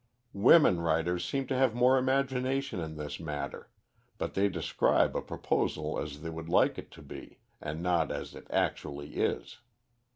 [0.33, 3.69] Women writers seem to have more imagination in this matter,
[4.17, 8.33] but they describe a proposal as they would like it to be, and not as
[8.33, 9.59] it actually is.